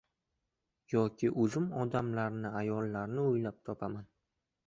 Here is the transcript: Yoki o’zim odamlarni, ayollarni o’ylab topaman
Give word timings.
Yoki 0.93 1.29
o’zim 1.43 1.67
odamlarni, 1.83 2.53
ayollarni 2.61 3.25
o’ylab 3.35 3.63
topaman 3.69 4.09